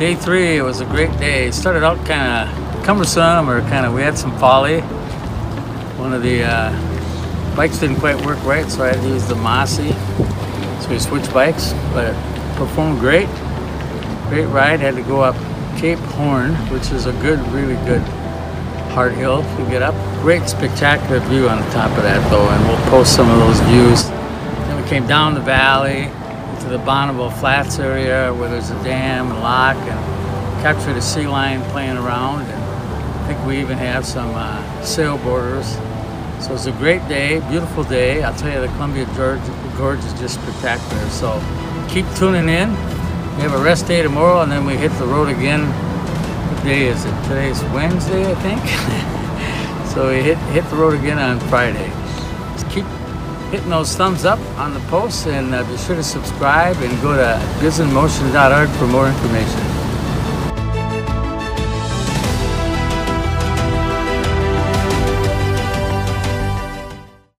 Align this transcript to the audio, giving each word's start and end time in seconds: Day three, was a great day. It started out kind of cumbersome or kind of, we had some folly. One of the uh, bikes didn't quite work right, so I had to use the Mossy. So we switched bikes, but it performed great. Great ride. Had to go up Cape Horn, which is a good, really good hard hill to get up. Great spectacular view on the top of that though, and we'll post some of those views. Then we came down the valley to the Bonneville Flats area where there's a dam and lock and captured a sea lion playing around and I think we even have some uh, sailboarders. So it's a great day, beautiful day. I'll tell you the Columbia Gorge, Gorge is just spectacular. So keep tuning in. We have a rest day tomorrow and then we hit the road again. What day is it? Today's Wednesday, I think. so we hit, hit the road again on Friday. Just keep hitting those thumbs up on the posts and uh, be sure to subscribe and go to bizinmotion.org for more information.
Day 0.00 0.14
three, 0.14 0.62
was 0.62 0.80
a 0.80 0.86
great 0.86 1.14
day. 1.18 1.48
It 1.48 1.52
started 1.52 1.84
out 1.84 1.98
kind 2.06 2.48
of 2.48 2.84
cumbersome 2.86 3.50
or 3.50 3.60
kind 3.60 3.84
of, 3.84 3.92
we 3.92 4.00
had 4.00 4.16
some 4.16 4.34
folly. 4.38 4.80
One 6.00 6.14
of 6.14 6.22
the 6.22 6.42
uh, 6.42 7.54
bikes 7.54 7.80
didn't 7.80 7.96
quite 7.96 8.16
work 8.24 8.42
right, 8.42 8.66
so 8.70 8.82
I 8.82 8.94
had 8.94 9.02
to 9.02 9.08
use 9.08 9.28
the 9.28 9.34
Mossy. 9.34 9.92
So 10.80 10.88
we 10.88 10.98
switched 10.98 11.34
bikes, 11.34 11.74
but 11.92 12.14
it 12.14 12.56
performed 12.56 12.98
great. 12.98 13.28
Great 14.30 14.46
ride. 14.46 14.80
Had 14.80 14.94
to 14.94 15.02
go 15.02 15.20
up 15.20 15.36
Cape 15.76 15.98
Horn, 15.98 16.54
which 16.72 16.90
is 16.92 17.04
a 17.04 17.12
good, 17.20 17.38
really 17.48 17.76
good 17.84 18.00
hard 18.94 19.12
hill 19.12 19.42
to 19.42 19.66
get 19.68 19.82
up. 19.82 19.94
Great 20.22 20.48
spectacular 20.48 21.20
view 21.28 21.46
on 21.46 21.60
the 21.60 21.70
top 21.72 21.90
of 21.98 22.04
that 22.04 22.26
though, 22.30 22.48
and 22.48 22.66
we'll 22.66 22.90
post 22.90 23.14
some 23.14 23.28
of 23.28 23.36
those 23.36 23.60
views. 23.68 24.08
Then 24.08 24.82
we 24.82 24.88
came 24.88 25.06
down 25.06 25.34
the 25.34 25.40
valley 25.40 26.10
to 26.60 26.68
the 26.68 26.78
Bonneville 26.78 27.30
Flats 27.30 27.78
area 27.78 28.32
where 28.34 28.50
there's 28.50 28.70
a 28.70 28.84
dam 28.84 29.30
and 29.30 29.40
lock 29.40 29.76
and 29.76 30.62
captured 30.62 30.96
a 30.96 31.00
sea 31.02 31.26
lion 31.26 31.62
playing 31.70 31.96
around 31.96 32.42
and 32.42 32.62
I 32.62 33.26
think 33.26 33.46
we 33.46 33.58
even 33.60 33.78
have 33.78 34.04
some 34.04 34.34
uh, 34.34 34.62
sailboarders. 34.82 35.64
So 36.42 36.54
it's 36.54 36.66
a 36.66 36.72
great 36.72 37.06
day, 37.08 37.40
beautiful 37.48 37.84
day. 37.84 38.22
I'll 38.22 38.34
tell 38.36 38.52
you 38.52 38.60
the 38.60 38.72
Columbia 38.74 39.06
Gorge, 39.16 39.40
Gorge 39.76 40.04
is 40.04 40.12
just 40.20 40.34
spectacular. 40.42 41.08
So 41.08 41.40
keep 41.88 42.06
tuning 42.16 42.48
in. 42.48 42.70
We 43.36 43.42
have 43.42 43.54
a 43.54 43.62
rest 43.62 43.86
day 43.86 44.02
tomorrow 44.02 44.42
and 44.42 44.52
then 44.52 44.66
we 44.66 44.76
hit 44.76 44.92
the 44.98 45.06
road 45.06 45.28
again. 45.28 45.64
What 45.64 46.64
day 46.64 46.88
is 46.88 47.04
it? 47.06 47.22
Today's 47.22 47.62
Wednesday, 47.72 48.30
I 48.30 48.34
think. 48.36 49.86
so 49.94 50.10
we 50.10 50.22
hit, 50.22 50.36
hit 50.52 50.68
the 50.68 50.76
road 50.76 50.92
again 50.92 51.18
on 51.18 51.40
Friday. 51.48 51.88
Just 52.52 52.68
keep 52.68 52.84
hitting 53.50 53.70
those 53.70 53.94
thumbs 53.96 54.24
up 54.24 54.38
on 54.58 54.72
the 54.74 54.80
posts 54.88 55.26
and 55.26 55.54
uh, 55.54 55.64
be 55.64 55.76
sure 55.76 55.96
to 55.96 56.02
subscribe 56.02 56.76
and 56.76 57.02
go 57.02 57.16
to 57.16 57.38
bizinmotion.org 57.58 58.68
for 58.78 58.86
more 58.86 59.08
information. 59.08 59.69